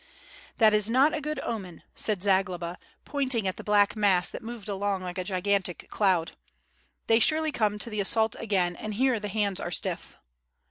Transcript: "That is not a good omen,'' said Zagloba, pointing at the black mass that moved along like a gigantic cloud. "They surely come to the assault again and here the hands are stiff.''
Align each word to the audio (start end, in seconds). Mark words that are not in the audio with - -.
"That 0.57 0.73
is 0.73 0.89
not 0.89 1.13
a 1.13 1.21
good 1.21 1.39
omen,'' 1.43 1.83
said 1.93 2.23
Zagloba, 2.23 2.79
pointing 3.05 3.47
at 3.47 3.57
the 3.57 3.63
black 3.63 3.95
mass 3.95 4.29
that 4.31 4.41
moved 4.41 4.67
along 4.67 5.03
like 5.03 5.19
a 5.19 5.23
gigantic 5.23 5.87
cloud. 5.91 6.31
"They 7.05 7.19
surely 7.19 7.51
come 7.51 7.77
to 7.77 7.89
the 7.91 8.01
assault 8.01 8.35
again 8.39 8.75
and 8.75 8.95
here 8.95 9.19
the 9.19 9.27
hands 9.27 9.59
are 9.59 9.69
stiff.'' 9.69 10.17